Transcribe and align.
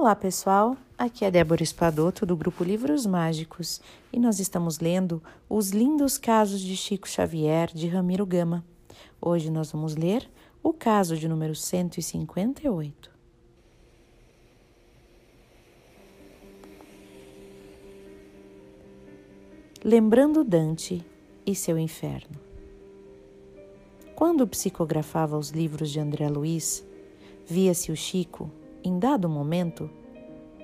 Olá, 0.00 0.14
pessoal. 0.14 0.76
Aqui 0.96 1.24
é 1.24 1.30
Débora 1.30 1.60
Espadoto 1.60 2.24
do 2.24 2.36
grupo 2.36 2.62
Livros 2.62 3.04
Mágicos 3.04 3.80
e 4.12 4.20
nós 4.20 4.38
estamos 4.38 4.78
lendo 4.78 5.20
Os 5.50 5.70
Lindos 5.70 6.16
Casos 6.16 6.60
de 6.60 6.76
Chico 6.76 7.08
Xavier 7.08 7.66
de 7.74 7.88
Ramiro 7.88 8.24
Gama. 8.24 8.64
Hoje 9.20 9.50
nós 9.50 9.72
vamos 9.72 9.96
ler 9.96 10.30
o 10.62 10.72
caso 10.72 11.16
de 11.16 11.26
número 11.26 11.52
158. 11.52 13.10
Lembrando 19.82 20.44
Dante 20.44 21.04
e 21.44 21.56
seu 21.56 21.76
inferno. 21.76 22.38
Quando 24.14 24.46
psicografava 24.46 25.36
os 25.36 25.50
livros 25.50 25.90
de 25.90 25.98
André 25.98 26.28
Luiz, 26.28 26.86
via-se 27.44 27.90
o 27.90 27.96
Chico 27.96 28.48
em 28.88 28.98
dado 28.98 29.28
momento, 29.28 29.90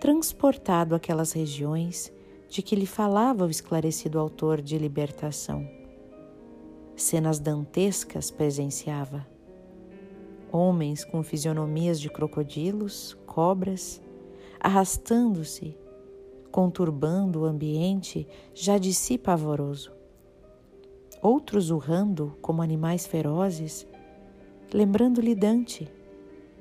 transportado 0.01 0.95
àquelas 0.95 1.33
regiões 1.33 2.11
de 2.49 2.63
que 2.63 2.75
lhe 2.75 2.87
falava 2.87 3.45
o 3.45 3.51
esclarecido 3.51 4.19
autor 4.19 4.63
de 4.63 4.79
Libertação. 4.79 5.69
Cenas 6.97 7.39
dantescas 7.39 8.31
presenciava. 8.31 9.27
Homens 10.51 11.05
com 11.05 11.23
fisionomias 11.23 12.01
de 12.01 12.09
crocodilos, 12.09 13.15
cobras, 13.27 14.01
arrastando-se, 14.59 15.77
conturbando 16.51 17.43
o 17.43 17.45
ambiente 17.45 18.27
já 18.55 18.79
de 18.79 18.95
si 18.95 19.19
pavoroso. 19.19 19.93
Outros 21.21 21.71
urrando 21.71 22.39
como 22.41 22.63
animais 22.63 23.07
ferozes, 23.07 23.87
lembrando-lhe 24.73 25.35
Dante, 25.35 25.91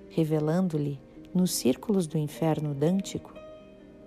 revelando-lhe 0.09 0.99
nos 1.33 1.53
círculos 1.53 2.07
do 2.07 2.17
inferno 2.17 2.73
dântico, 2.73 3.33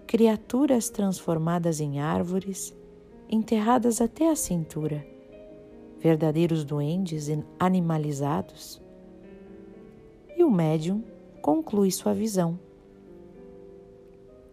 criaturas 0.07 0.89
transformadas 0.89 1.81
em 1.81 2.01
árvores, 2.01 2.75
enterradas 3.29 4.01
até 4.01 4.31
a 4.31 4.37
cintura, 4.37 5.07
verdadeiros 5.99 6.65
duendes 6.65 7.29
animalizados. 7.59 8.81
E 10.37 10.45
o 10.45 10.51
médium 10.51 11.03
conclui 11.43 11.91
sua 11.91 12.15
visão. 12.15 12.59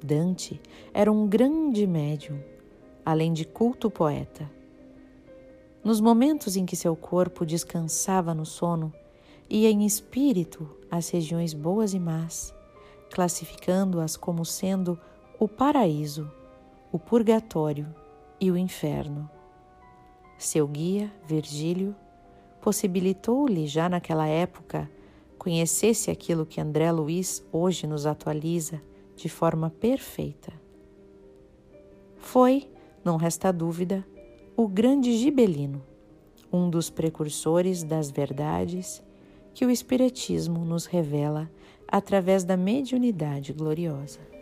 Dante 0.04 0.60
era 0.94 1.12
um 1.12 1.28
grande 1.28 1.86
médium, 1.86 2.40
além 3.06 3.32
de 3.32 3.46
culto 3.46 3.90
poeta. 3.90 4.50
Nos 5.84 6.00
momentos 6.00 6.56
em 6.56 6.66
que 6.66 6.76
seu 6.76 6.96
corpo 6.96 7.46
descansava 7.46 8.34
no 8.34 8.46
sono, 8.46 8.94
ia 9.50 9.70
em 9.70 9.86
espírito 9.86 10.68
às 10.90 11.10
regiões 11.10 11.54
boas 11.54 11.94
e 11.94 12.00
más, 12.00 12.54
classificando-as 13.14 14.18
como 14.18 14.44
sendo 14.44 15.00
o 15.40 15.48
paraíso, 15.48 16.32
o 16.92 16.98
purgatório 16.98 17.94
e 18.42 18.50
o 18.50 18.58
inferno. 18.58 19.30
Seu 20.36 20.68
guia, 20.68 21.14
Virgílio, 21.28 21.96
possibilitou-lhe 22.60 23.68
já 23.68 23.88
naquela 23.88 24.26
época 24.26 24.90
conhecesse 25.38 26.10
aquilo 26.10 26.44
que 26.44 26.60
André 26.60 26.92
Luiz 26.92 27.46
hoje 27.52 27.86
nos 27.86 28.08
atualiza 28.08 28.82
de 29.16 29.30
forma 29.30 29.70
perfeita. 29.70 30.52
Foi, 32.18 32.68
não 33.06 33.16
resta 33.16 33.54
dúvida, 33.54 34.04
o 34.58 34.68
grande 34.68 35.16
Gibelino, 35.20 35.84
um 36.52 36.68
dos 36.68 36.90
precursores 36.90 37.84
das 37.84 38.10
verdades 38.10 39.04
que 39.54 39.68
o 39.68 39.70
Espiritismo 39.70 40.66
nos 40.66 40.88
revela 40.88 41.48
através 41.94 42.44
da 42.44 42.58
mediunidade 42.58 43.54
gloriosa. 43.54 44.33